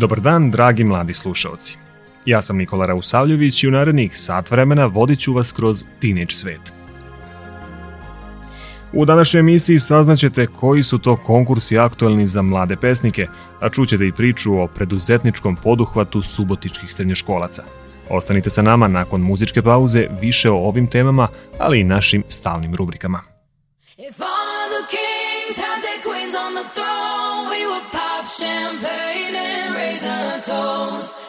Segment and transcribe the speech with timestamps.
[0.00, 1.76] Dobar dan, dragi mladi slušalci.
[2.24, 6.72] Ja sam Nikola Rausavljević i u narednih sat vremena vodit ću vas kroz Teenage svet.
[8.92, 13.26] U današnjoj emisiji saznaćete koji su to konkursi aktuelni za mlade pesnike,
[13.60, 17.64] a čućete i priču o preduzetničkom poduhvatu subotičkih srednjoškolaca.
[18.10, 21.28] Ostanite sa nama nakon muzičke pauze više o ovim temama,
[21.58, 23.20] ali i našim stalnim rubrikama.
[23.98, 29.36] If all of the kings had their queens on the throne, we would pop champagne
[29.36, 31.19] and raise a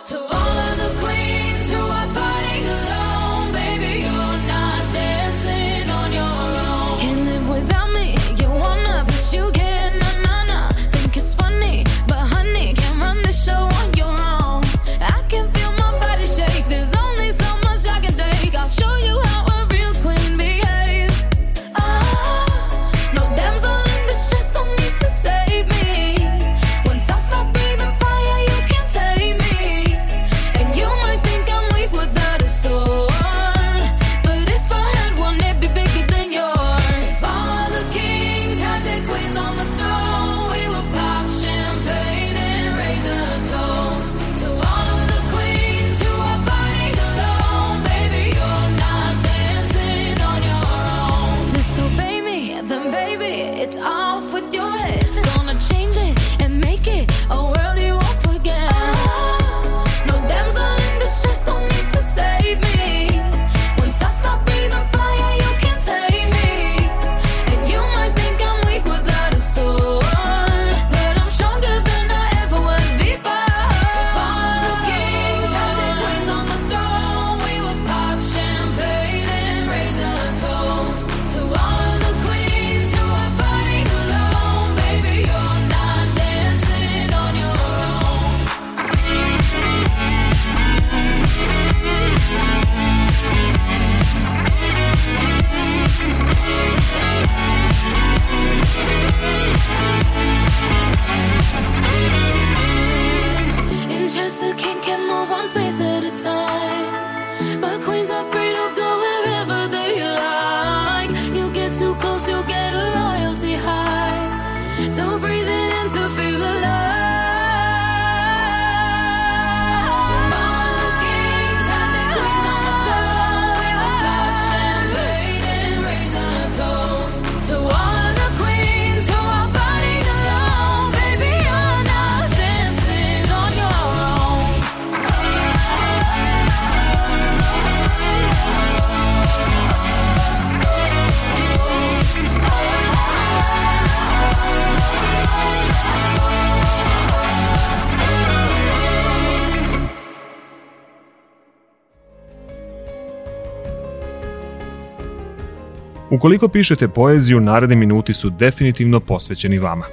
[156.22, 159.86] Ukoliko pišete poeziju, naredni minuti su definitivno posvećeni vama.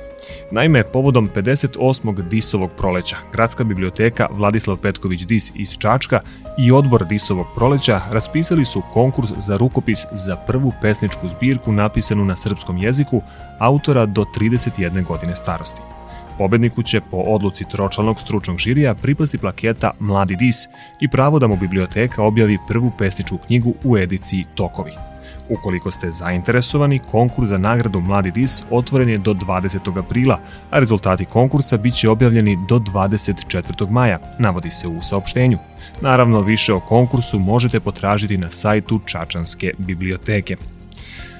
[0.51, 2.29] Naime, povodom 58.
[2.29, 6.21] Disovog proleća, Gradska biblioteka Vladislav Petković Dis iz Čačka
[6.59, 12.37] i odbor Disovog proleća raspisali su konkurs za rukopis za prvu pesničku zbirku napisanu na
[12.37, 13.23] srpskom jeziku
[13.59, 15.83] autora do 31 godine starosti.
[16.39, 20.57] Pobedniku će po odluci tročlanog stručnog žirija pripasti plaketa Mladi Dis
[21.01, 25.08] i pravo da mu biblioteka objavi prvu pesničku knjigu u ediciji Tokovi.
[25.49, 29.99] Ukoliko ste zainteresovani, konkurs za nagradu Mladi Dis otvoren je do 20.
[29.99, 30.41] aprila,
[30.71, 33.91] a rezultati konkursa biće objavljeni do 24.
[33.91, 35.59] maja, navodi se u saopštenju.
[36.01, 40.57] Naravno, više o konkursu možete potražiti na sajtu Čačanske biblioteke.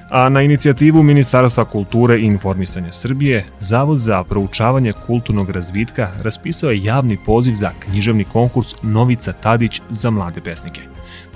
[0.09, 6.83] A na inicijativu Ministarstva kulture i informisanja Srbije, Zavod za proučavanje kulturnog razvitka raspisao je
[6.83, 10.81] javni poziv za književni konkurs Novica Tadić za mlade pesnike.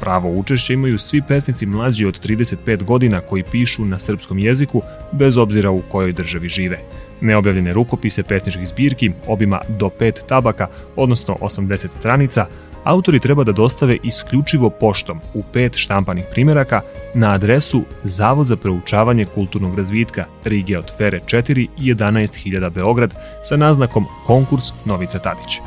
[0.03, 5.37] Pravo učešće imaju svi pesnici mlađi od 35 godina koji pišu na srpskom jeziku, bez
[5.37, 6.79] obzira u kojoj državi žive.
[7.21, 12.45] Neobjavljene rukopise pesničkih zbirki obima do 5 tabaka, odnosno 80 stranica,
[12.83, 16.81] autori treba da dostave isključivo poštom u pet štampanih primjeraka
[17.13, 23.13] na adresu Zavod za proučavanje kulturnog razvitka Rige od Fere 4 i 11.000 Beograd
[23.43, 25.59] sa naznakom Konkurs Novice Tadić.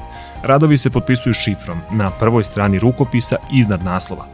[0.43, 4.27] Radovi se potpisuju šifrom na prvoj strani rukopisa iznad naslova.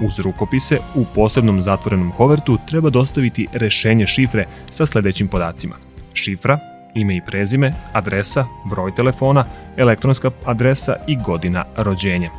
[0.00, 5.74] Uz rukopise u posebnom zatvorenom kovertu treba dostaviti rešenje šifre sa sledećim podacima.
[6.12, 6.58] Šifra,
[6.94, 9.44] ime i prezime, adresa, broj telefona,
[9.76, 12.30] elektronska adresa i godina rođenja.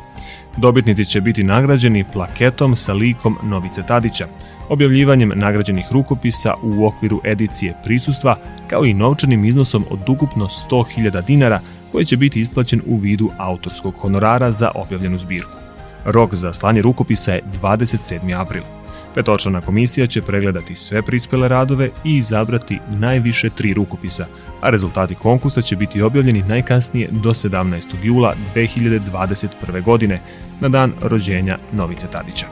[0.56, 4.26] Dobitnici će biti nagrađeni plaketom sa likom Novice Tadića,
[4.68, 8.36] objavljivanjem nagrađenih rukopisa u okviru edicije prisustva,
[8.68, 11.60] kao i novčanim iznosom od ukupno 100.000 dinara
[11.92, 15.56] koji će biti isplaćen u vidu autorskog honorara za objavljenu zbirku.
[16.04, 18.40] Rok za slanje rukopisa je 27.
[18.40, 18.79] april.
[19.14, 24.26] Petočlana komisija će pregledati sve prispele radove i izabrati najviše tri rukopisa,
[24.60, 27.86] a rezultati konkursa će biti objavljeni najkasnije do 17.
[28.02, 29.82] jula 2021.
[29.82, 30.20] godine,
[30.60, 32.46] na dan rođenja Novice Tadića.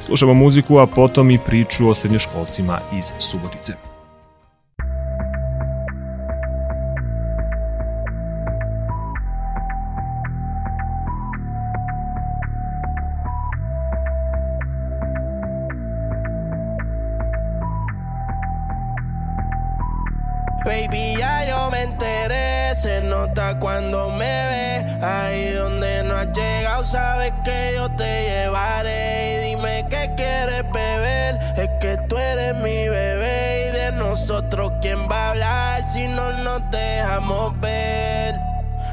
[0.00, 3.93] Slušamo muziku, a potom i priču o srednjoškolcima iz Subotice.
[26.94, 29.34] Sabes que yo te llevaré.
[29.34, 33.68] Y dime qué quieres beber, es que tú eres mi bebé.
[33.68, 38.36] Y de nosotros, ¿quién va a hablar si no nos dejamos ver?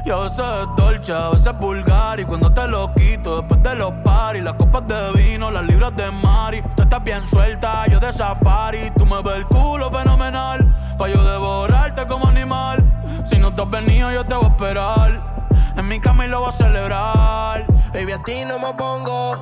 [0.04, 2.18] Y a veces es dolce, a veces es vulgar.
[2.18, 5.94] Y cuando te lo quito después de los paris Las copas de vino, las libras
[5.94, 6.60] de mari.
[6.74, 8.90] Tú estás bien suelta, yo de safari.
[8.98, 12.82] Tú me ves el culo fenomenal Pa' yo devorarte como animal.
[13.24, 15.20] Si no te has venido yo te voy a esperar.
[15.76, 19.36] En mi cama y lo voy a celebrar Baby, a ti no me pongo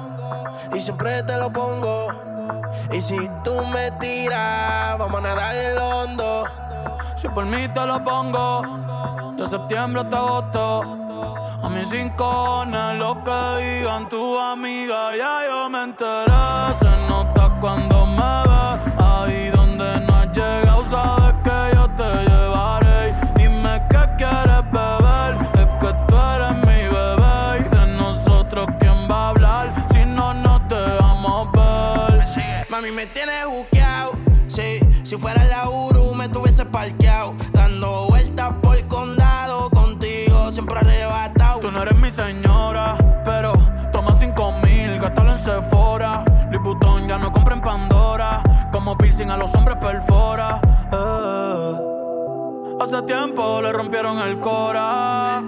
[0.74, 2.08] Y siempre te lo pongo
[2.92, 6.44] Y si tú me tiras Vamos a nadar el hondo
[7.16, 8.80] Si por mí te lo pongo
[9.40, 10.82] de septiembre hasta agosto.
[11.62, 16.74] A mis rincones, lo que digan tu amiga, ya yo me enteré.
[16.78, 17.89] Se nota cuando
[45.40, 46.22] Sephora.
[46.50, 48.42] Louis Vuitton ya no compra en Pandora.
[48.70, 50.60] Como piercing a los hombres perfora.
[50.92, 51.80] Eh.
[52.80, 55.42] Hace tiempo le rompieron el cora.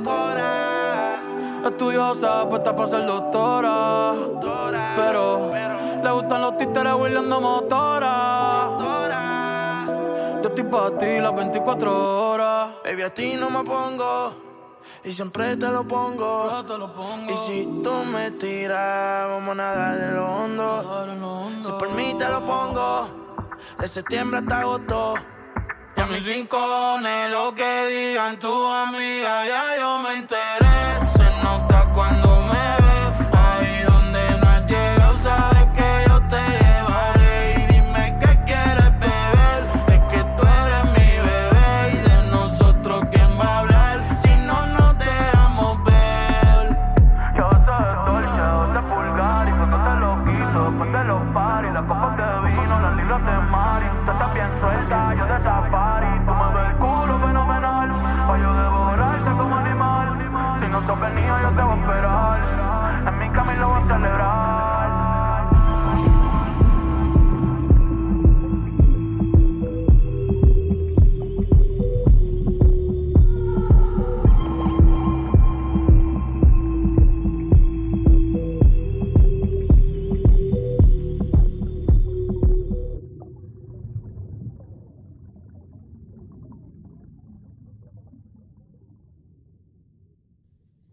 [1.65, 4.15] Estudiosa, puesta para ser doctora.
[4.97, 5.53] Pero
[6.03, 8.69] le gustan los títeres huirleando motora.
[10.43, 12.71] Yo estoy para ti las 24 horas.
[12.85, 14.52] Baby, a ti no me pongo.
[15.05, 16.49] Y siempre te lo pongo.
[16.49, 17.33] Yo te lo pongo.
[17.33, 20.83] Y si tú me tiras, vamos a nadar en lo hondo.
[20.83, 21.67] Dale, lo hondo.
[21.67, 23.09] Si por mí te lo pongo.
[23.81, 25.15] De septiembre hasta agosto.
[25.97, 31.02] Y a mis rincones, lo que digan tu amiga, ya yo me enteré.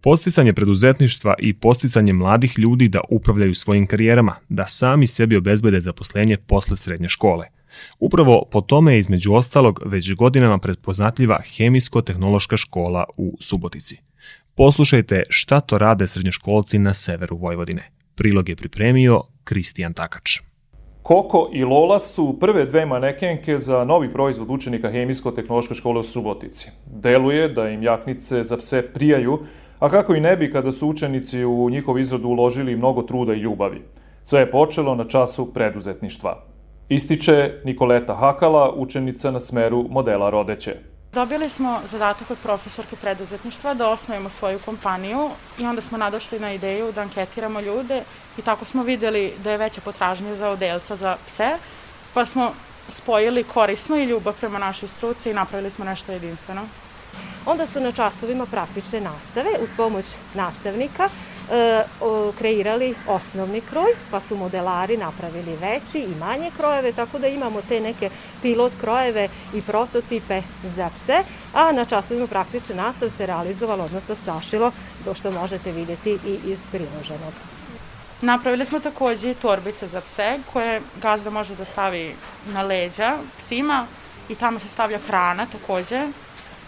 [0.10, 6.38] Posticanje preduzetništva i posticanje mladih ljudi da upravljaju svojim karijerama, da sami sebi obezbede zaposlenje
[6.38, 7.48] posle srednje škole.
[8.00, 13.98] Upravo po tome je između ostalog već godinama pretpoznatljiva Hemijsko-tehnološka škola u Subotici.
[14.56, 17.92] Poslušajte šta to rade srednjoškolci na severu Vojvodine.
[18.16, 20.39] Prilog je pripremio Kristijan Takač.
[21.04, 26.70] Koko i Lola su prve dve manekenke za novi proizvod učenika Hemijsko-tehnološke škole u Subotici.
[26.86, 29.39] Deluje da im jaknice za pse prijaju,
[29.79, 33.39] a kako i ne bi kada su učenici u njihov izradu uložili mnogo truda i
[33.39, 33.81] ljubavi.
[34.24, 36.43] Sve je počelo na času preduzetništva.
[36.89, 40.75] Ističe Nikoleta Hakala, učenica na smeru modela rodeće.
[41.13, 46.53] Dobili smo zadatak od profesorke preduzetništva da osnovimo svoju kompaniju i onda smo nadošli na
[46.53, 48.01] ideju da anketiramo ljude
[48.38, 51.57] i tako smo videli da je veća potražnja za odelca za pse,
[52.13, 52.51] pa smo
[52.89, 56.62] spojili korisno i ljubav prema našoj struci i napravili smo nešto jedinstveno.
[57.46, 61.10] Onda su na časovima praktične nastave uz pomoć nastavnika
[61.51, 67.28] e, o, kreirali osnovni kroj, pa su modelari napravili veći i manje krojeve, tako da
[67.28, 68.10] imamo te neke
[68.42, 71.24] pilot krojeve i prototipe za pse,
[71.54, 74.72] a na časovima praktične nastave se realizovalo, odnosno sašilo,
[75.06, 77.34] to što možete vidjeti i iz priloženog.
[78.22, 82.16] Napravili smo takođe i torbice za pse koje gazda može da stavi
[82.54, 83.88] na leđa psima
[84.30, 86.08] i tamo se stavlja hrana takođe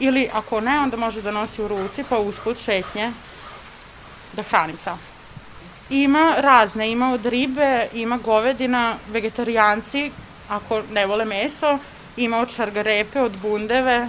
[0.02, 3.12] ili ako ne, onda može da nosi u ruci pa usput šetnje
[4.36, 4.98] da hrani psa.
[5.90, 10.12] Ima razne, ima od ribe, ima govedina, vegetarijanci,
[10.50, 11.78] ako ne vole meso,
[12.18, 14.08] ima od šargarepe, od bundeve.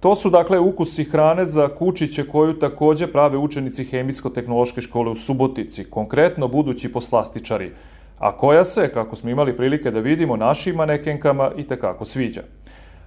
[0.00, 5.84] To su dakle ukusi hrane za kučiće koju takođe prave učenici Hemijsko-tehnološke škole u Subotici,
[5.90, 7.72] konkretno budući poslastičari,
[8.18, 12.42] a koja se, kako smo imali prilike da vidimo, našim manekenkama i tekako sviđa.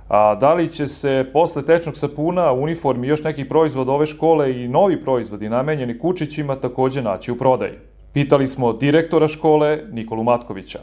[0.08, 4.64] A da li će se posle tečnog sapuna, uniformi i još nekih proizvoda ove škole
[4.64, 7.74] i novi proizvodi namenjeni kučićima takođe naći u prodaji?
[8.14, 10.80] Pitali smo direktora škole Nikolu Matkovića.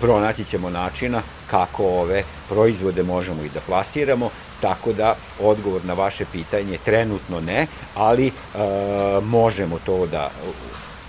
[0.00, 6.24] Pronaći ćemo načina kako ove proizvode možemo i da plasiramo, tako da odgovor na vaše
[6.32, 8.32] pitanje trenutno ne, ali e,
[9.22, 10.30] možemo to da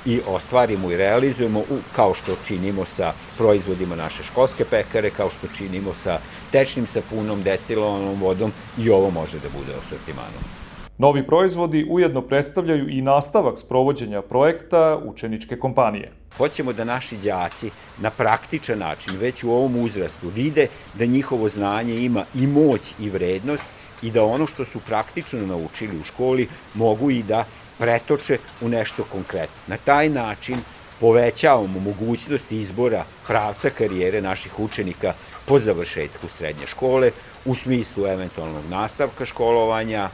[0.06, 5.48] i ostvarimo i realizujemo u, kao što činimo sa proizvodima naše školske pekare, kao što
[5.58, 6.20] činimo sa
[6.52, 10.62] tečnim sapunom, destilovanom vodom i ovo može da bude u sortimanu.
[10.98, 16.12] Novi proizvodi ujedno predstavljaju i nastavak sprovođenja projekta učeničke kompanije.
[16.38, 21.96] Hoćemo da naši đaci na praktičan način, već u ovom uzrastu, vide da njihovo znanje
[21.96, 23.64] ima i moć i vrednost
[24.02, 27.46] i da ono što su praktično naučili u školi mogu i da
[27.82, 29.56] pretoče u nešto konkretno.
[29.68, 30.58] Na taj način
[31.00, 35.14] povećavamo mogućnosti izbora pravca karijere naših učenika
[35.46, 37.12] po završetku srednje škole
[37.46, 40.10] u smislu eventualnog nastavka školovanja,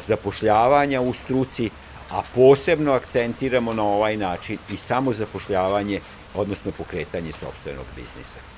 [0.00, 1.70] zapošljavanja u struci,
[2.10, 6.00] a posebno akcentiramo na ovaj način i samo zapošljavanje,
[6.34, 8.51] odnosno pokretanje sobstvenog biznisa.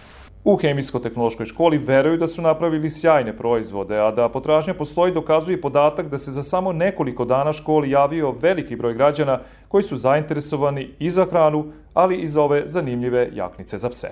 [0.44, 6.08] U Hemijsko-tehnološkoj školi veruju da su napravili sjajne proizvode, a da potražnja postoji dokazuje podatak
[6.08, 11.10] da se za samo nekoliko dana školi javio veliki broj građana koji su zainteresovani i
[11.10, 14.08] za hranu, ali i za ove zanimljive jaknice za pse.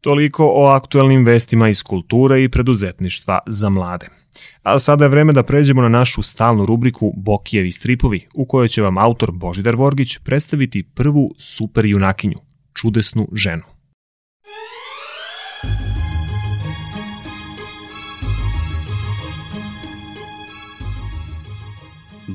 [0.00, 4.08] Toliko o aktuelnim vestima iz kulture i preduzetništva za mlade.
[4.62, 8.82] A sada je vreme da pređemo na našu stalnu rubriku Bokijevi stripovi, u kojoj će
[8.82, 12.38] vam autor Božidar Vorgić predstaviti prvu super junakinju,
[12.74, 13.71] čudesnu ženu.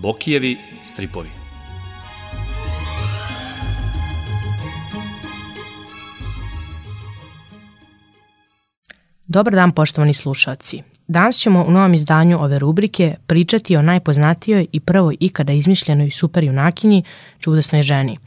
[0.07, 1.29] Bokijevi stripovi.
[9.27, 10.81] Dobar dan poštovani slušalci.
[11.07, 16.43] Danas ćemo u novom izdanju ove rubrike pričati o najpoznatijoj i prvoj ikada izmišljenoj super
[16.43, 17.03] junakinji,
[17.39, 18.17] čudesnoj ženi.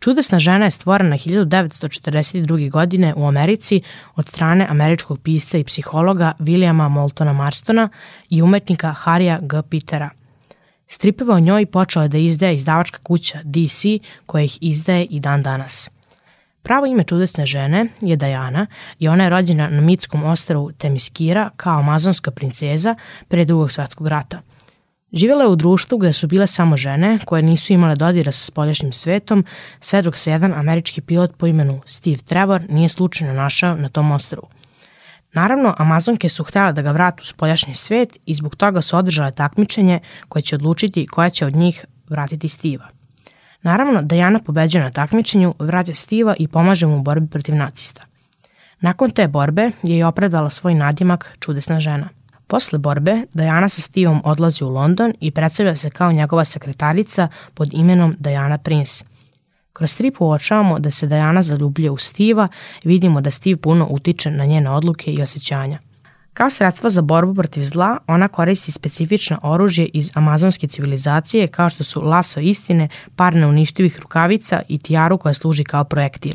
[0.00, 2.70] Čudesna žena je stvorena 1942.
[2.70, 3.82] godine u Americi
[4.16, 7.88] od strane američkog pisca i psihologa Williama Moultona Marstona
[8.30, 9.62] i umetnika Harija G.
[9.62, 10.10] Petera–
[10.88, 13.84] Stripeve o njoj počela da izdaje izdavačka kuća DC
[14.26, 15.90] koja ih izdaje i dan danas.
[16.62, 18.66] Pravo ime čudesne žene je Dajana
[18.98, 22.94] i ona je rođena na mitskom ostravu Temiskira kao amazonska princeza
[23.28, 24.40] pre drugog svetskog rata.
[25.12, 28.92] Živjela je u društvu gde su bile samo žene koje nisu imale dodira sa spoljašnjim
[28.92, 29.44] svetom,
[29.80, 34.10] sve dok se jedan američki pilot po imenu Steve Trevor nije slučajno našao na tom
[34.10, 34.48] ostravu–
[35.34, 39.30] Naravno, Amazonke su htjela da ga vratu u spoljašnji svet i zbog toga su održale
[39.30, 42.88] takmičenje koje će odlučiti koja će od njih vratiti Stiva.
[43.62, 48.02] Naravno, Dajana pobeđa na takmičenju, vraća Stiva i pomaže mu u borbi protiv nacista.
[48.80, 52.08] Nakon te borbe je i opredala svoj nadimak čudesna žena.
[52.46, 57.68] Posle borbe, Dajana sa Stivom odlazi u London i predstavlja se kao njegova sekretarica pod
[57.72, 59.04] imenom Dajana Prince–
[59.74, 62.48] Kroz strip uočavamo da se Dajana zaljubljuje u Stiva
[62.84, 65.78] i vidimo da Stiv puno utiče na njene odluke i osjećanja.
[66.34, 71.84] Kao sredstvo za borbu protiv zla, ona koristi specifično oružje iz amazonske civilizacije kao što
[71.84, 76.34] su laso istine, par neuništivih rukavica i tijaru koja služi kao projektil.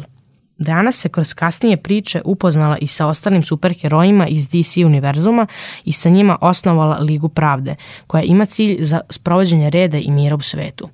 [0.57, 5.47] Diana se kroz kasnije priče upoznala i sa ostalim superherojima iz DC univerzuma
[5.85, 7.75] i sa njima osnovala Ligu pravde,
[8.07, 10.89] koja ima cilj za sprovođenje reda i mira u svetu.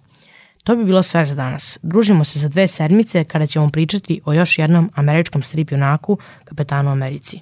[0.66, 1.80] To bi bilo sve za danas.
[1.82, 6.92] Družimo se za dve sedmice kada ćemo pričati o još jednom američkom strip junaku, kapetanu
[6.92, 7.40] Americi.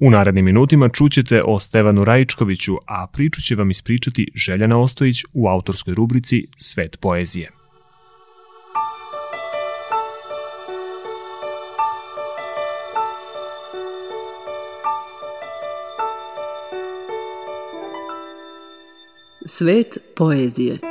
[0.00, 5.48] U narednim minutima čućete o Stevanu Rajičkoviću, a priču će vam ispričati Željana Ostojić u
[5.48, 7.50] autorskoj rubrici Svet poezije.
[19.46, 20.87] Svet poezije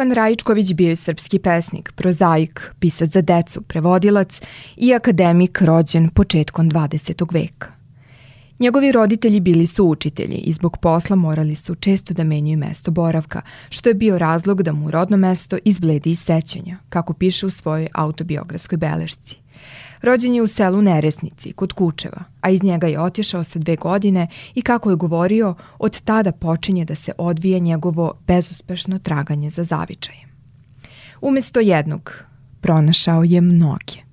[0.00, 4.40] Stevan Rajičković bio je srpski pesnik, prozaik, pisac za decu, prevodilac
[4.76, 7.32] i akademik rođen početkom 20.
[7.32, 7.68] veka.
[8.58, 13.42] Njegovi roditelji bili su učitelji i zbog posla morali su često da menjaju mesto boravka,
[13.70, 17.88] što je bio razlog da mu rodno mesto izbledi iz sećanja, kako piše u svojoj
[17.94, 19.36] autobiografskoj belešci–
[20.02, 24.26] Rođen je u selu Neresnici, kod Kučeva, a iz njega je otišao sa dve godine
[24.54, 30.30] i kako je govorio, od tada počinje da se odvija njegovo bezuspešno traganje za zavičajem.
[31.20, 32.12] Umesto jednog,
[32.60, 34.10] pronašao je mnoge.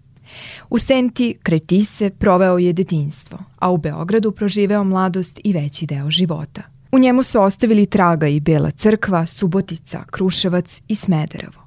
[0.69, 6.61] U Senti, Kretise, proveo je detinstvo, a u Beogradu proživeo mladost i veći deo života.
[6.91, 11.66] U njemu su ostavili traga i Bela crkva, Subotica, Kruševac i Smederevo.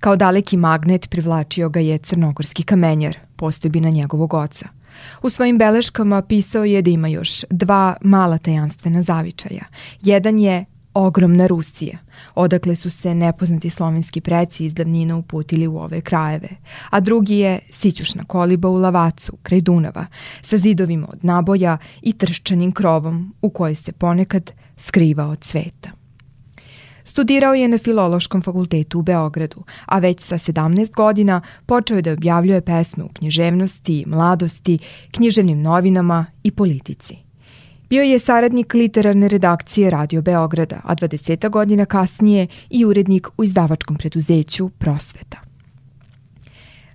[0.00, 4.68] Kao daleki magnet privlačio ga je crnogorski kamenjar, postojbina njegovog oca.
[5.22, 9.64] U svojim beleškama pisao je da ima još dva mala tajanstvena zavičaja.
[10.02, 10.64] Jedan je
[10.94, 11.98] ogromna Rusija,
[12.34, 16.48] odakle su se nepoznati slovenski preci iz davnina uputili u ove krajeve,
[16.90, 20.06] a drugi je Sićušna koliba u Lavacu, kraj Dunava,
[20.42, 25.99] sa zidovima od naboja i trščanim krovom u kojoj se ponekad skriva od sveta.
[27.10, 32.12] Studirao je na Filološkom fakultetu u Beogradu, a već sa 17 godina počeo je da
[32.12, 34.78] objavljuje pesme u književnosti, mladosti,
[35.10, 37.16] književnim novinama i politici.
[37.88, 43.96] Bio je saradnik literarne redakcije Radio Beograda, a 20 godina kasnije i urednik u izdavačkom
[43.96, 45.38] preduzeću Prosveta.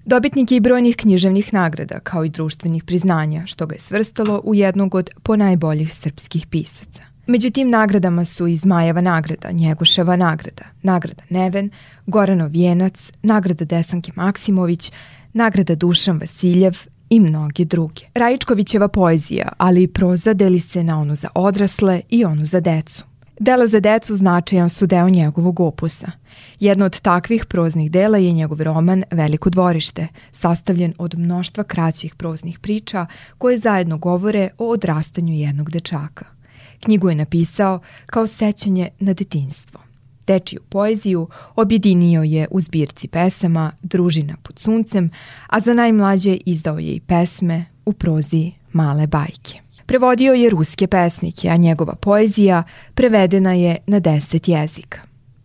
[0.05, 4.55] Dobitnik je i brojnih književnih nagrada, kao i društvenih priznanja, što ga je svrstalo u
[4.55, 7.04] jednog od ponajboljih srpskih pisaca.
[7.27, 11.69] Među tim nagradama su i Zmajeva nagrada, Njegoševa nagrada, nagrada Neven,
[12.05, 14.91] Goranov vijenac, nagrada Desanke Maksimović,
[15.33, 16.77] nagrada Dušan Vasiljev
[17.09, 18.01] i mnoge druge.
[18.15, 23.03] Rajičkovićeva poezija, ali i proza deli se na onu za odrasle i onu za decu.
[23.39, 26.11] Dela za decu značajan su deo njegovog opusa.
[26.59, 32.59] Jedno od takvih proznih dela je njegov roman Veliko dvorište, sastavljen od mnoštva kraćih proznih
[32.59, 33.05] priča
[33.37, 36.34] koje zajedno govore o odrastanju jednog dečaka.
[36.83, 39.79] Knjigu je napisao kao sećanje na detinjstvo.
[40.27, 45.09] Dečiju poeziju objedinio je u zbirci pesama Družina pod suncem,
[45.47, 49.59] a za najmlađe izdao je i pesme u prozi Male bajke.
[49.85, 54.99] Prevodio je ruske pesnike, a njegova poezija prevedena je na deset jezika.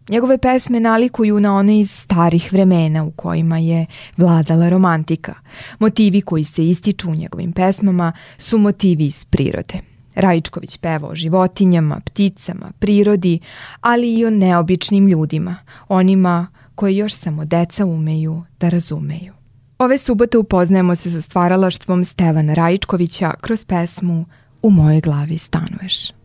[0.09, 5.35] Njegove pesme nalikuju na one iz starih vremena u kojima je vladala romantika.
[5.79, 9.90] Motivi koji se ističu u njegovim pesmama su motivi iz prirode.
[10.15, 13.39] Rajičković peva o životinjama, pticama, prirodi,
[13.81, 15.57] ali i o neobičnim ljudima,
[15.89, 19.33] onima koje još samo deca umeju da razumeju.
[19.79, 24.25] Ove subote upoznajemo se sa stvaralaštvom Stevana Rajičkovića kroz pesmu
[24.63, 26.20] U mojoj glavi stanuješ.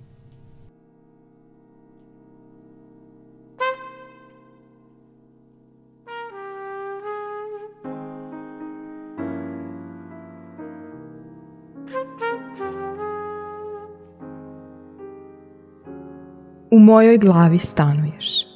[16.76, 18.48] U mojoj glavi stanuješ.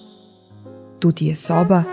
[1.00, 1.84] Tu ti je soba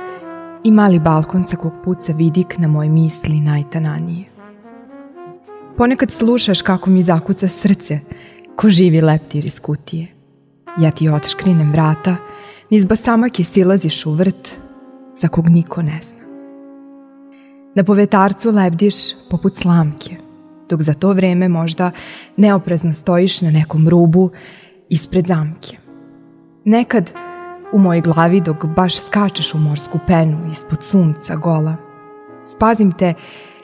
[0.65, 4.25] i mali balkon sa kog puca vidik na moje misli najtananije.
[5.77, 8.01] Ponekad slušaš kako mi zakuca srce,
[8.57, 10.07] ko živi leptir iz kutije.
[10.81, 12.17] Ja ti otškrinem vrata,
[12.71, 14.59] niz basamake silaziš u vrt,
[15.21, 16.27] za kog niko ne zna.
[17.75, 18.95] Na povetarcu lebdiš
[19.31, 20.17] poput slamke,
[20.69, 21.91] dok za to vreme možda
[22.37, 24.31] neoprezno stojiš na nekom rubu
[24.89, 25.86] ispred zamke.
[26.69, 27.13] Nekad
[27.73, 31.77] u mojoj glavi dok baš skačeš u morsku penu ispod sunca gola.
[32.45, 33.15] Spazim te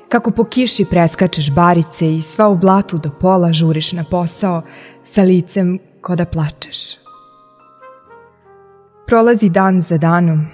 [0.08, 4.62] kako po kiši preskačeš barice i sva u blatu do pola žuriš na posao
[5.04, 6.78] sa licem ko da plačeš.
[9.06, 10.46] Prolazi dan za danom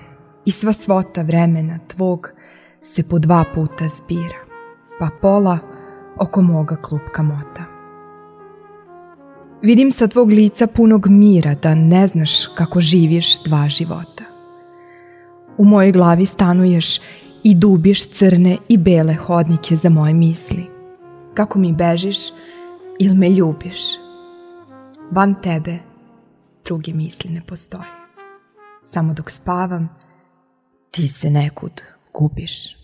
[0.44, 2.30] i sva svota vremena tvog
[2.82, 4.40] se po dva puta zbira,
[4.98, 5.58] pa pola
[6.16, 7.67] oko moga klupka mota.
[9.62, 14.24] Vidim sa tvog lica punog mira da ne znaš kako živiš dva života.
[15.56, 17.00] U mojoj glavi stanuješ
[17.44, 20.66] i dubiš crne i bele hodnike za moje misli.
[21.34, 22.18] Kako mi bežiš
[23.00, 23.80] ili me ljubiš.
[25.10, 25.78] Van tebe
[26.64, 27.90] druge misli ne postoje.
[28.82, 29.88] Samo dok spavam,
[30.90, 31.82] ti se nekud
[32.14, 32.76] gubiš.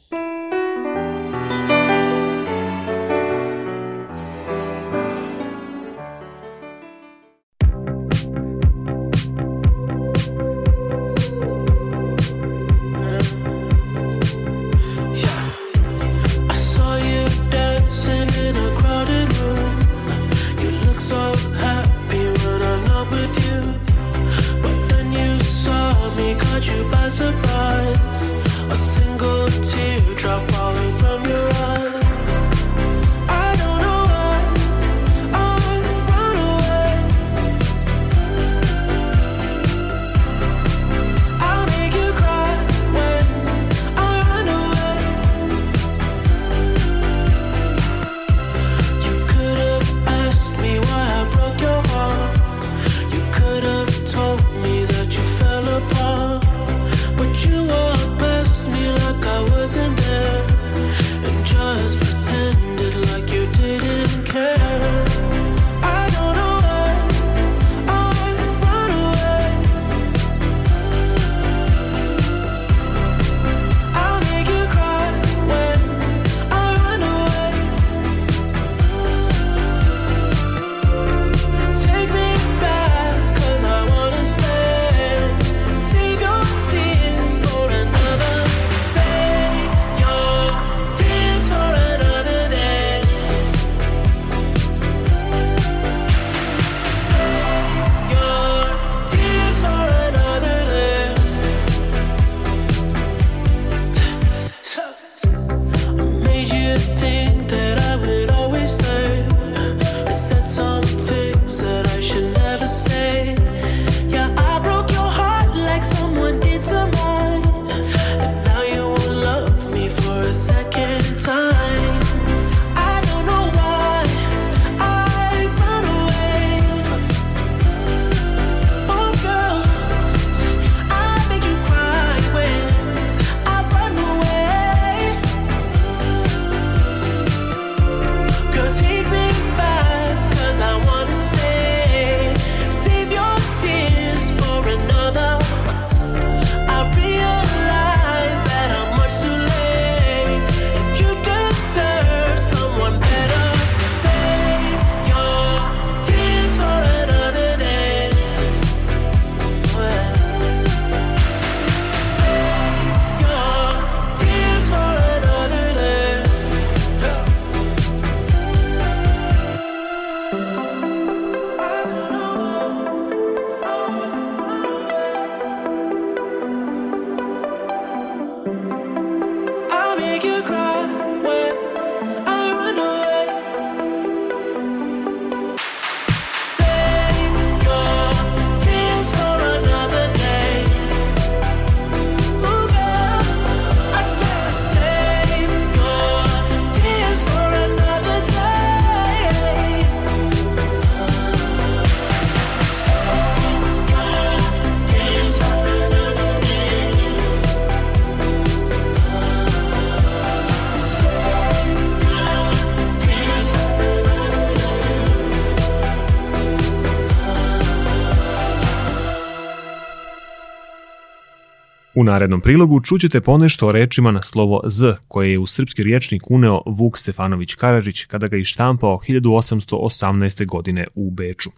[221.96, 226.30] U narednom prilogu čućete ponešto o rečima na slovo Z koje je u srpski riječnik
[226.30, 230.46] uneo Vuk Stefanović Karadžić kada ga je štampao 1818.
[230.46, 231.50] godine u Beču.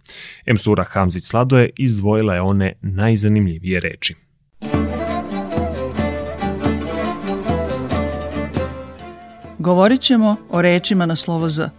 [0.45, 4.15] Emsura Hamzić Sladoje izdvojila je one najzanimljivije reči.
[9.59, 11.69] Govorit ćemo o rečima na slovo Z.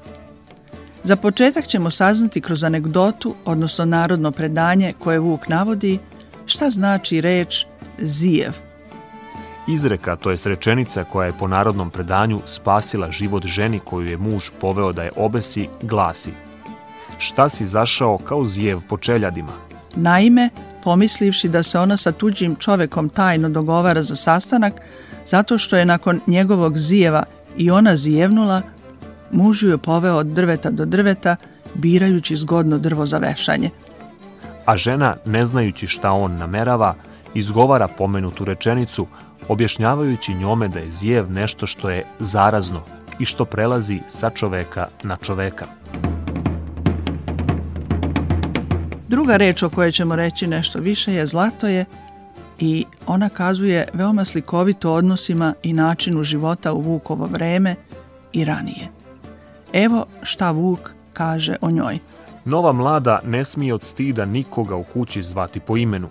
[1.04, 5.98] Za početak ćemo saznati kroz anegdotu, odnosno narodno predanje koje Vuk navodi,
[6.46, 7.64] šta znači reč
[7.98, 8.52] zijev.
[9.68, 14.50] Izreka, to jest rečenica koja je po narodnom predanju spasila život ženi koju je muž
[14.60, 16.32] poveo da je obesi, glasi
[17.18, 19.52] Šta si zašao kao zijev po čeljadima?
[19.96, 20.50] Naime,
[20.84, 24.72] pomislivši da se ona sa tuđim čovekom tajno dogovara za sastanak,
[25.26, 27.22] zato što je nakon njegovog zijeva
[27.56, 28.62] i ona zijevnula,
[29.30, 31.36] muž ju je poveo od drveta do drveta,
[31.74, 33.70] birajući zgodno drvo za vešanje.
[34.64, 36.94] A žena, ne znajući šta on namerava,
[37.34, 39.06] izgovara pomenutu rečenicu,
[39.48, 42.80] objašnjavajući njome da je zijev nešto što je zarazno
[43.18, 45.66] i što prelazi sa čoveka na čoveka.
[49.08, 51.84] Druga reč o kojoj ćemo reći nešto više je zlatoje
[52.58, 57.76] i ona kazuje veoma slikovito odnosima i načinu života u Vukovo vreme
[58.32, 58.88] i ranije.
[59.72, 61.98] Evo šta Vuk kaže o njoj.
[62.44, 66.08] Nova mlada ne smije od stida nikoga u kući zvati po imenu.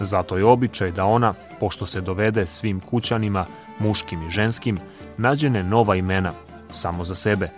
[0.00, 3.46] Zato je običaj da ona, pošto se dovede svim kućanima,
[3.78, 4.78] muškim i ženskim,
[5.16, 6.32] nađene nova imena,
[6.70, 7.50] samo za sebe.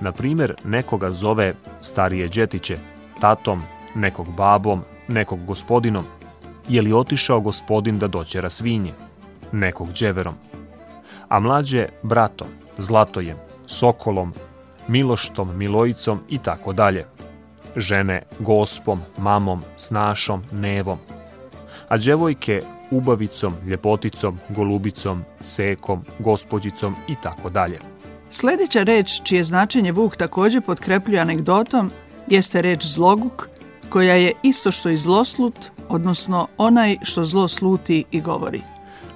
[0.00, 2.78] Na primjer, nekoga zove starije džetiće,
[3.20, 3.62] tatom,
[3.94, 6.04] nekog babom, nekog gospodinom.
[6.68, 8.92] Je li otišao gospodin da doćera svinje?
[9.52, 10.34] Nekog dževerom.
[11.28, 14.34] A mlađe bratom, zlatojem, sokolom,
[14.88, 17.06] miloštom, milojicom i tako dalje.
[17.76, 20.98] Žene gospom, mamom, snašom, nevom.
[21.88, 27.78] A djevojke ubavicom, ljepoticom, golubicom, sekom, gospođicom i tako dalje.
[28.30, 31.90] Sljedeća reč, čije značenje Vuk također potkrepljuje anegdotom,
[32.26, 33.48] jeste reč zloguk,
[33.88, 38.60] koja je isto što i zloslut, odnosno onaj što zlo sluti i govori.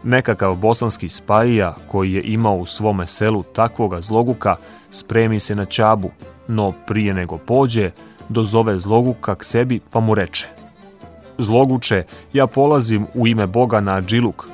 [0.02, 4.56] Nekakav bosanski spajija koji je imao u svome selu takvoga zloguka
[4.90, 6.10] spremi se na čabu,
[6.48, 7.90] no prije nego pođe,
[8.28, 10.57] dozove zloguka k sebi pa mu reče
[11.38, 14.46] Zloguče, ja polazim u ime Boga na džiluk,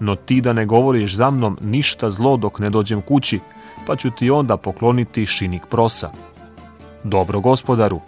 [0.00, 3.40] no ti da ne govoriš za mnom ništa zlo dok ne dođem kući,
[3.86, 6.10] pa ću ti onda pokloniti šinik prosa.
[7.04, 8.00] Dobro gospodaru,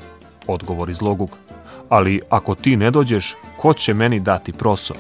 [0.46, 1.30] odgovori zloguk,
[1.88, 4.94] ali ako ti ne dođeš, ko će meni dati proso?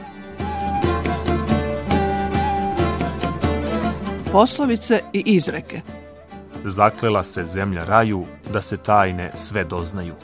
[4.32, 5.80] Poslovice i izreke.
[6.64, 10.14] Zaklela se zemlja raju da se tajne sve doznaju.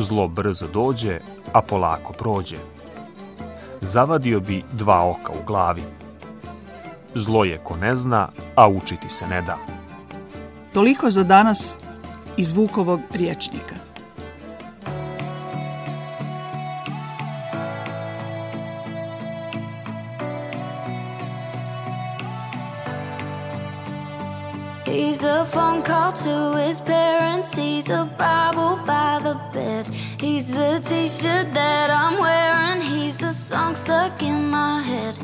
[0.00, 1.18] Zlo brzo dođe,
[1.52, 2.56] a polako prođe.
[3.80, 5.82] Zavadio bi dva oka u glavi.
[7.14, 9.56] Zlo je ko ne zna, a učiti se ne da.
[10.72, 11.78] Toliko za danas
[12.36, 13.87] iz Vukovog riječnika.
[25.38, 27.54] A phone call to his parents.
[27.54, 29.86] He's a Bible by the bed.
[30.18, 32.80] He's the t shirt that I'm wearing.
[32.80, 35.16] He's a song stuck in my head.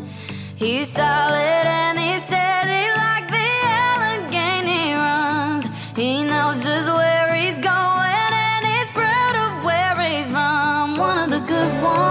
[0.55, 3.51] He's solid and he's steady like the
[3.89, 5.65] Allegheny runs.
[5.97, 10.97] He knows just where he's going and he's proud of where he's from.
[10.97, 12.05] One of the good ones.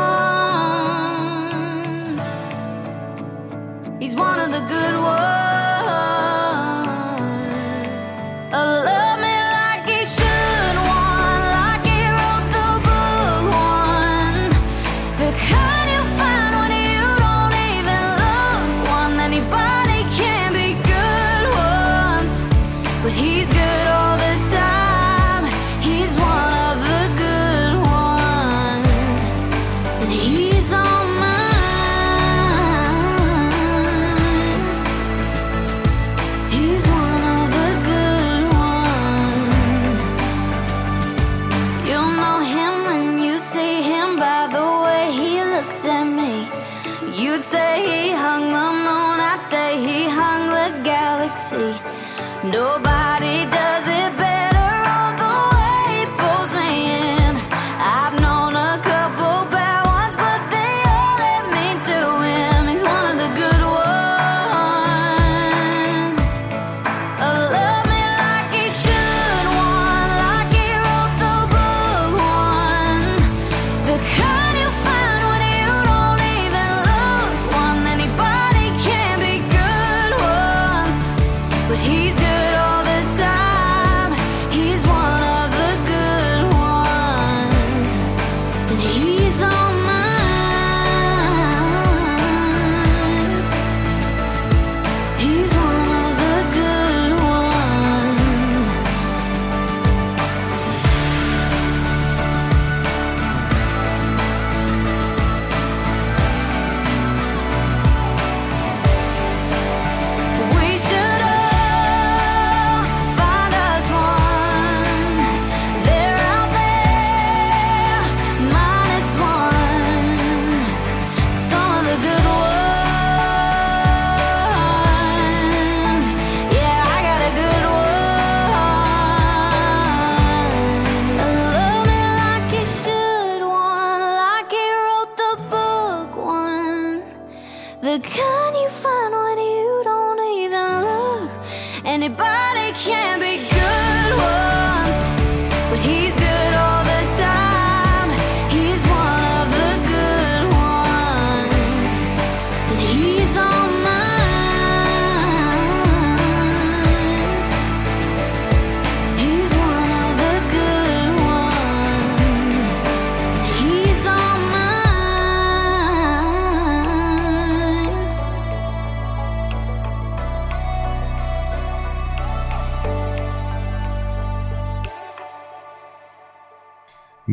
[4.01, 5.52] He's one of the good ones.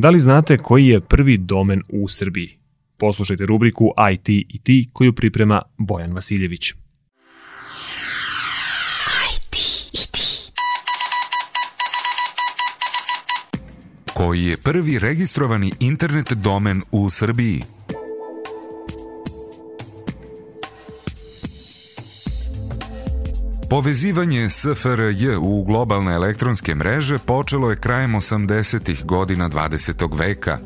[0.00, 2.58] Da li znate koji je prvi domen u Srbiji?
[2.98, 6.72] Poslušajte rubriku IT i ti koju priprema Bojan Vasiljević.
[14.14, 17.62] Koji je prvi registrovani internet domen u Srbiji?
[23.70, 29.04] Povezivanje SFRJ u globalne elektronske mreže počelo je krajem 80.
[29.04, 30.18] godina 20.
[30.18, 30.58] veka.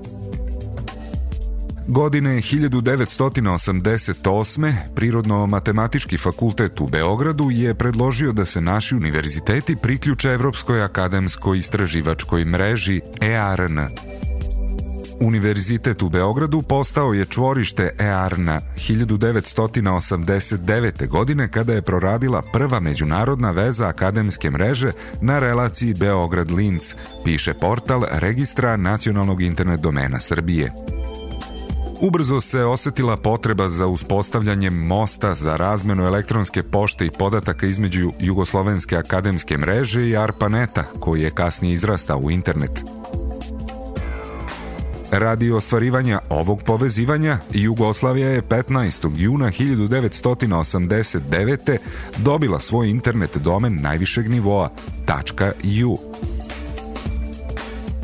[1.88, 4.72] Godine 1988.
[4.94, 13.00] Prirodno-matematički fakultet u Beogradu je predložio da se naši univerziteti priključe Evropskoj akademskoj istraživačkoj mreži
[13.20, 13.78] EARN.
[15.24, 21.08] Univerzitet u Beogradu postao je čvorište EARN-a 1989.
[21.08, 26.94] godine kada je proradila prva međunarodna veza akademske mreže na relaciji Beograd-Linz,
[27.24, 30.72] piše portal Registra nacionalnog internet domena Srbije.
[32.00, 38.96] Ubrzo se osetila potreba za uspostavljanjem mosta za razmenu elektronske pošte i podataka između Jugoslovenske
[38.96, 42.84] akademske mreže i ARPANETA, koji je kasnije izrastao u internet.
[45.18, 49.10] Radi ostvarivanja ovog povezivanja, Jugoslavija je 15.
[49.16, 51.78] juna 1989.
[52.16, 54.70] dobila svoj internet domen najvišeg nivoa
[55.86, 55.98] .u.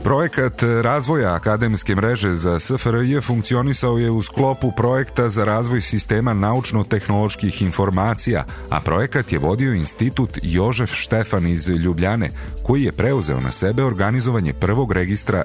[0.05, 7.63] Projekat razvoja akademske mreže za SFRJ funkcionisao je u sklopu projekta za razvoj sistema naučno-tehnoloških
[7.63, 12.31] informacija, a projekat je vodio institut Jožef Štefan iz Ljubljane,
[12.63, 15.43] koji je preuzeo na sebe organizovanje prvog registra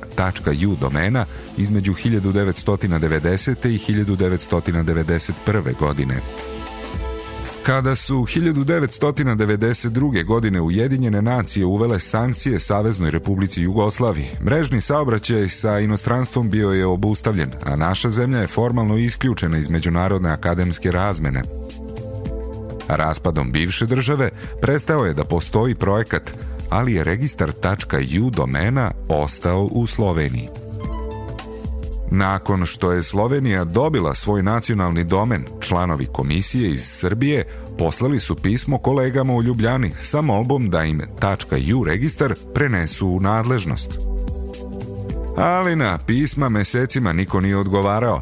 [0.68, 1.26] .u domena
[1.58, 3.70] između 1990.
[3.70, 5.78] i 1991.
[5.80, 6.22] godine.
[7.66, 10.26] Kada su 1992.
[10.26, 17.52] godine Ujedinjene nacije uvele sankcije Saveznoj Republici Jugoslaviji, mrežni saobraćaj sa inostranstvom bio je obustavljen,
[17.64, 21.42] a naša zemlja je formalno isključena iz međunarodne akademske razmene.
[22.88, 24.30] Raspadom bivše države
[24.62, 26.32] prestao je da postoji projekat,
[26.70, 27.52] ali je registar
[28.26, 30.65] .u domena ostao u Sloveniji.
[32.18, 37.46] Nakon što je Slovenija dobila svoj nacionalni domen, članovi komisije iz Srbije
[37.78, 41.02] poslali su pismo kolegama u Ljubljani sa molbom da im
[41.80, 44.00] .u registar prenesu u nadležnost.
[45.38, 48.22] Ali na pisma mesecima niko nije odgovarao.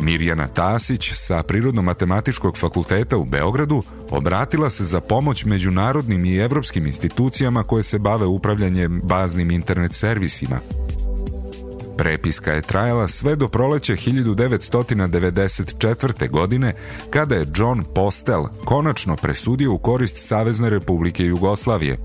[0.00, 7.62] Mirjana Tasić sa Prirodno-matematičkog fakulteta u Beogradu obratila se za pomoć međunarodnim i evropskim institucijama
[7.62, 10.60] koje se bave upravljanjem baznim internet servisima–
[12.00, 16.30] Prepiska je trajala sve do proleća 1994.
[16.30, 16.74] godine,
[17.10, 21.96] kada je John Postel konačno presudio u korist Savezne republike Jugoslavije.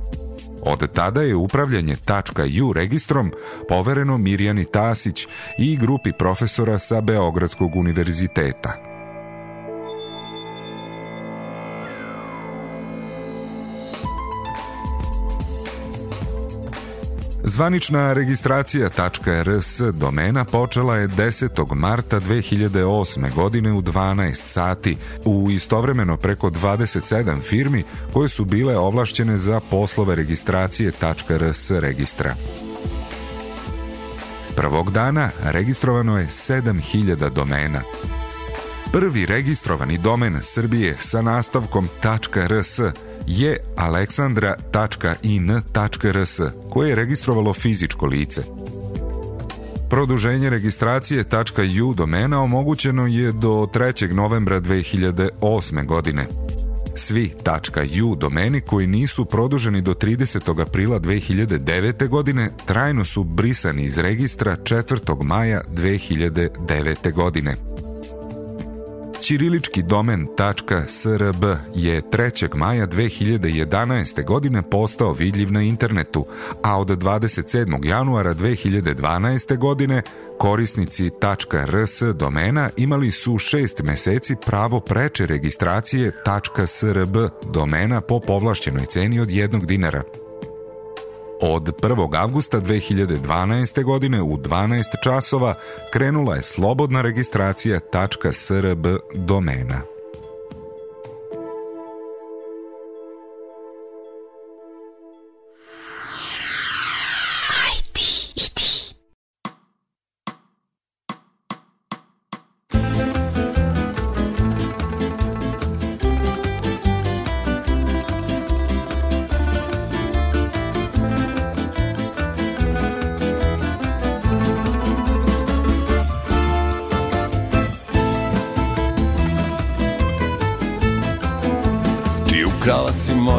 [0.61, 1.95] Od tada je upravljanje
[2.47, 3.31] .ju registrom
[3.69, 5.27] povereno Mirjani Tasić
[5.59, 8.94] i grupi profesora sa Beogradskog univerziteta.
[17.55, 18.89] Zvanična registracija
[19.43, 21.75] .rs domena počela je 10.
[21.75, 23.33] marta 2008.
[23.33, 27.83] godine u 12 sati u istovremeno preko 27 firmi
[28.13, 30.91] koje su bile ovlašćene za poslove registracije
[31.29, 32.35] .rs registra.
[34.55, 37.81] Prvog dana registrovano je 7000 domena.
[38.91, 41.89] Prvi registrovani domen Srbije sa nastavkom
[42.47, 42.79] .rs
[43.27, 48.41] je aleksandra.in.rs koje je registrovalo fizičko lice.
[49.89, 51.23] Produženje registracije
[51.83, 54.13] .u domena omogućeno je do 3.
[54.13, 55.85] novembra 2008.
[55.85, 56.25] godine.
[56.97, 57.33] Svi
[58.03, 60.61] .u domeni koji nisu produženi do 30.
[60.61, 62.07] aprila 2009.
[62.07, 65.23] godine trajno su brisani iz registra 4.
[65.23, 67.13] maja 2009.
[67.13, 67.55] godine.
[69.25, 70.27] Ćirilički domen
[70.87, 71.43] .srb
[71.75, 72.55] je 3.
[72.55, 74.25] maja 2011.
[74.25, 76.25] godine postao vidljiv na internetu,
[76.63, 77.85] a od 27.
[77.85, 79.57] januara 2012.
[79.57, 80.01] godine
[80.37, 81.11] korisnici
[81.65, 86.11] .rs domena imali su šest meseci pravo preče registracije
[86.65, 87.17] .srb
[87.53, 90.03] domena po povlašćenoj ceni od jednog dinara.
[91.41, 92.15] Od 1.
[92.17, 93.83] avgusta 2012.
[93.83, 95.55] godine u 12 časova
[95.93, 97.79] krenula je slobodna registracija
[98.31, 99.94] .srb domena.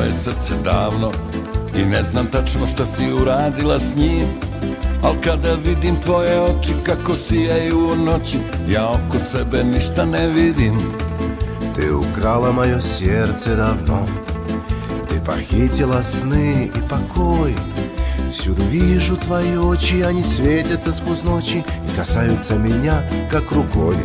[0.07, 1.13] Moje srce davno
[1.77, 4.27] I ne znam tačno šta si uradila s njim
[5.03, 8.39] Al kada vidim tvoje oči kako sijaju u noći
[8.69, 10.79] Ja oko sebe ništa ne vidim.
[11.77, 14.07] Ты украла мое сердце давно
[15.09, 17.55] Ты похитила сны и покой
[18.33, 23.97] Всюду вижу твои очи, они светятся сквозь ночи И касаются меня, как рукой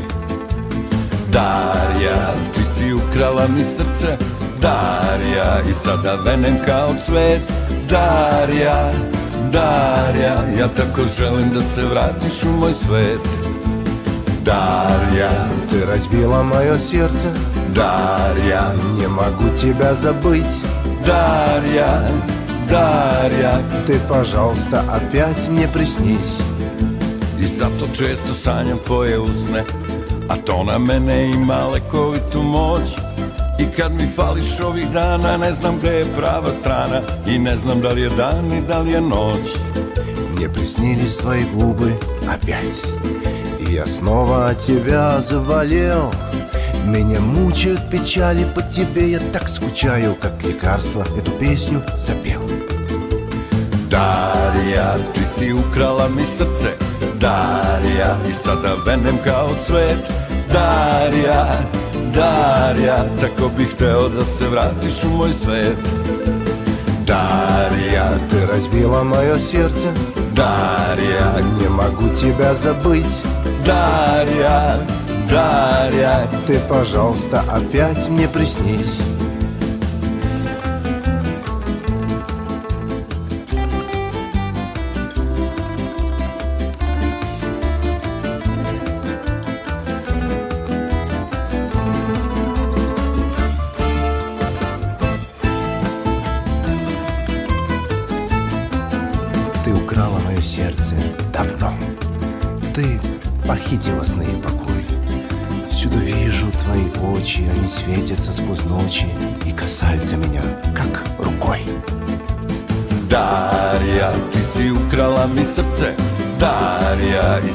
[1.31, 4.30] Darja, ti si ukrala mi srce
[4.61, 7.41] Darja I sada venem kao cvet.
[7.89, 8.91] Darja,
[9.51, 13.51] Darja Ja tako želim da se vratiš u moj svet.
[14.43, 15.29] Дарья
[15.69, 17.29] Ты разбила мое сердце
[17.75, 20.61] Дарья Не могу тебя забыть
[21.05, 22.01] Дарья,
[22.67, 26.39] Дарья Ты, пожалуйста, опять мне приснись
[27.39, 29.63] I zato često sanjam tvoje usne
[30.29, 33.10] A to na mene ima lekovitu moć
[33.59, 37.81] I kad mi fališ ovih dana Ne znam gde je prava strana I ne znam
[37.81, 39.47] da li je dan i da li je noć
[40.35, 41.91] Мне приснились твои губы
[42.27, 42.81] опять
[43.59, 46.11] И я снова от тебя заболел
[46.85, 52.41] Меня мучают печали по тебе Я так скучаю, как лекарство Эту песню запел
[53.91, 56.71] Darija, ti si ukrala mi srce
[57.19, 60.11] Darija, i sada venem kao cvet
[60.53, 61.45] Darija,
[62.15, 65.77] Darija, tako bih hteo da se vratiš u moj svet.
[67.11, 69.89] Дарья, ты разбила мое сердце
[70.33, 73.21] Дарья, не могу тебя забыть
[73.65, 74.79] Дарья,
[75.29, 78.99] Дарья Ты, пожалуйста, опять мне приснись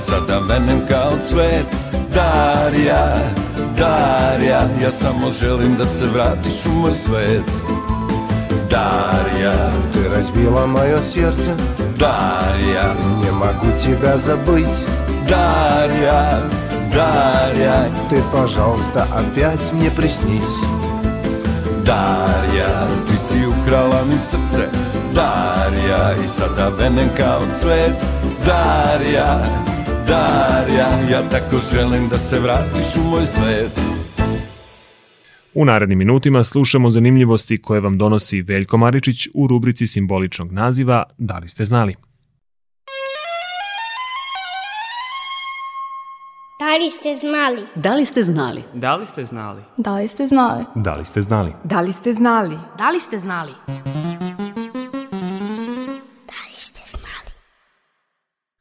[0.08, 1.66] sada menem kao cvet.
[2.14, 3.16] Darja,
[3.78, 7.42] Darja Ja samo želim da se vratiš u moj svet.
[8.70, 9.54] Дарья
[9.92, 11.54] Ты разбила мое сердце
[11.98, 14.86] Дарья Не могу тебя забыть
[15.28, 16.40] Дарья,
[16.92, 20.60] Дарья Ты, пожалуйста, опять мне приснись
[21.84, 24.68] Дарья, ты си украла ми сердце,
[25.14, 27.94] Дарья, и сада венен као цвет
[28.44, 29.38] Дарья,
[30.08, 33.80] Darja, ja tako želim da se vratiš u moj svet
[35.54, 41.38] U narednim minutima slušamo zanimljivosti koje vam donosi Veljko Maričić u rubrici simboličnog naziva Da
[41.38, 41.96] li ste znali?
[46.60, 47.62] Da li ste znali?
[47.74, 48.62] Da li ste znali?
[48.74, 49.62] Da li ste znali?
[49.76, 50.64] Da li ste znali?
[50.74, 51.52] Da li ste znali?
[51.64, 52.58] Da li ste znali?
[52.78, 53.52] Da li ste znali?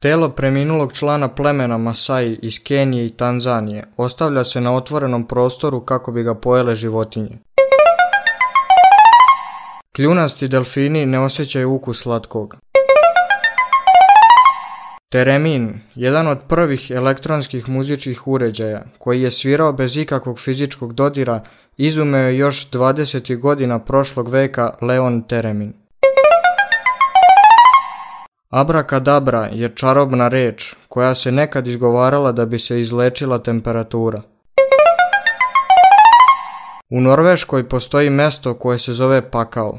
[0.05, 6.11] Telo preminulog člana plemena Masai iz Kenije i Tanzanije ostavlja se na otvorenom prostoru kako
[6.11, 7.37] bi ga pojele životinje.
[9.95, 12.57] Kljunasti delfini ne osjećaju ukus slatkog.
[15.11, 21.43] Teremin, jedan od prvih elektronskih muzičkih uređaja, koji je svirao bez ikakvog fizičkog dodira,
[21.77, 23.39] izumeo je još 20.
[23.39, 25.84] godina prošlog veka Leon Teremin.
[28.55, 34.21] Abrakadabra je čarobna reč koja se nekad izgovarala da bi se izlečila temperatura.
[36.89, 39.77] U Norveškoj postoji mesto koje se zove Pakao.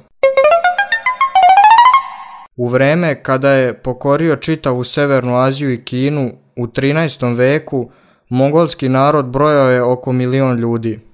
[2.57, 7.37] U vreme kada je pokorio čitavu Severnu Aziju i Kinu u 13.
[7.37, 7.91] veku,
[8.29, 11.06] mongolski narod brojao je oko milion ljudi.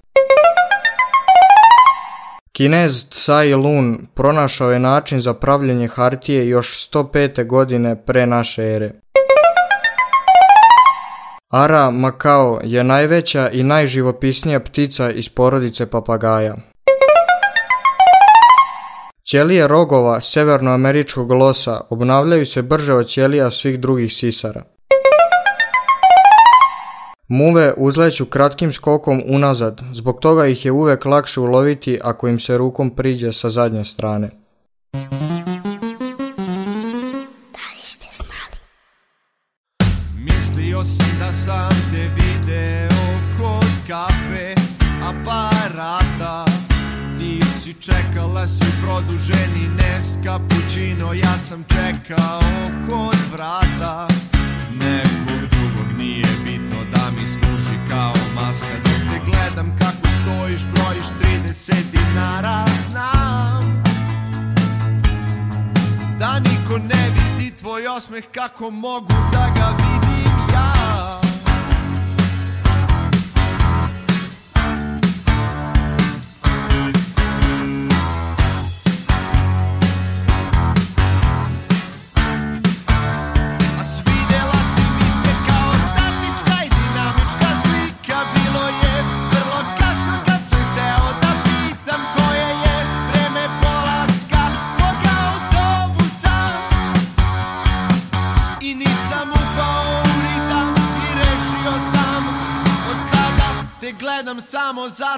[2.56, 7.46] Kinez Tsai Lun pronašao je način za pravljenje hartije još 105.
[7.46, 8.92] godine pre naše ere.
[11.50, 16.56] Ara Makao je najveća i najživopisnija ptica iz porodice papagaja.
[19.30, 24.62] Ćelije rogova severnoameričkog losa obnavljaju se brže od ćelija svih drugih sisara.
[27.28, 32.58] Muve uzleću kratkim skokom unazad, zbog toga ih je uvek lakše uloviti ako im se
[32.58, 34.41] rukom priđe sa zadnje strane.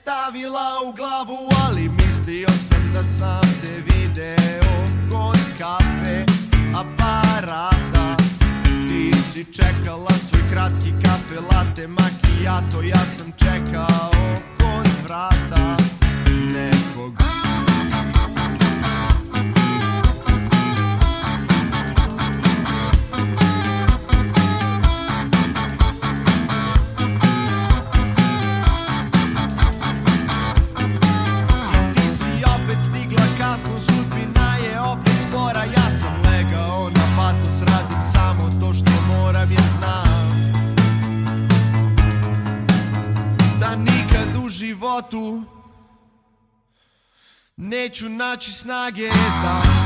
[0.00, 6.24] stavila u glavu Ali mislio sam da sam te video kod kafe
[6.76, 8.16] aparata.
[8.88, 14.10] Ti si čekala svoj kratki kafe latte macchiato Ja sam čekao
[14.58, 15.76] kod vrata
[16.52, 17.12] nekog
[44.68, 45.42] životu.
[47.56, 49.08] Neću naći snage
[49.42, 49.77] da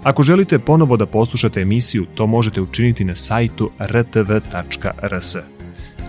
[0.02, 5.36] Ako želite ponovo da poslušate emisiju, to možete učiniti na sajtu rtv.rs.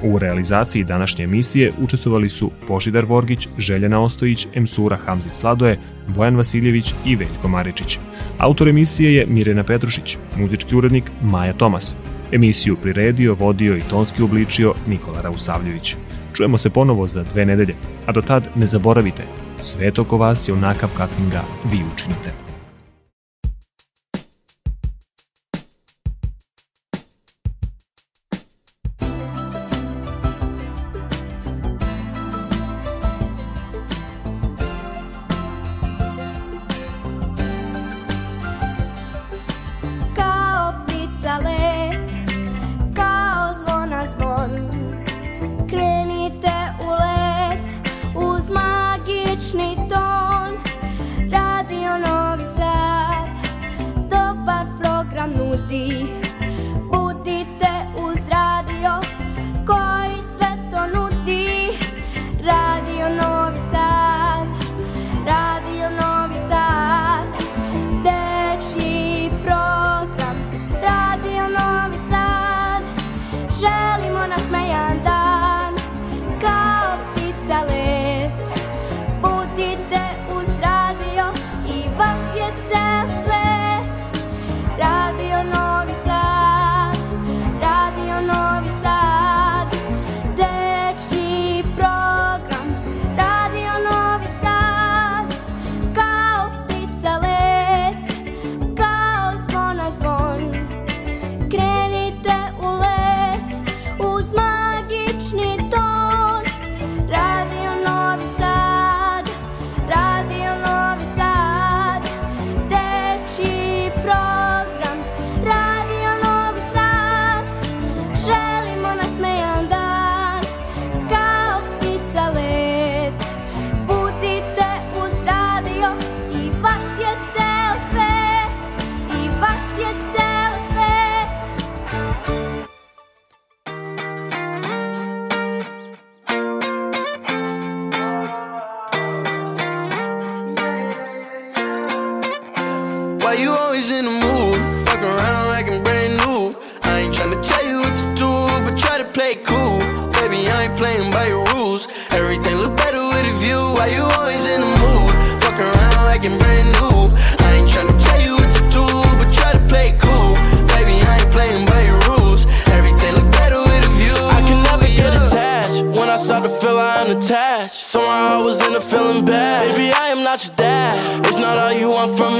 [0.03, 6.93] U realizaciji današnje emisije učestvovali su Božidar Vorgić, Željana Ostojić, Emsura Hamzic Sladoje, Bojan Vasiljević
[7.05, 7.99] i Veljko Maričić.
[8.37, 11.95] Autor emisije je Mirjana Petrušić, muzički urednik Maja Tomas.
[12.31, 15.95] Emisiju priredio, vodio i tonski obličio Nikola Rausavljević.
[16.33, 17.75] Čujemo se ponovo za dve nedelje,
[18.05, 19.23] a do tad ne zaboravite,
[19.59, 22.50] svet oko vas je onakav kakvim ga vi učinite.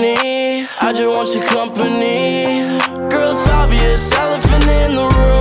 [0.01, 0.67] need.
[0.79, 2.63] I just want your company.
[3.09, 5.40] Girl, it's obvious, elephant in the room.